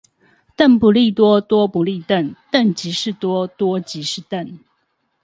[0.57, 4.57] 鄧不利多，多不利鄧，鄧即是多，多即是鄧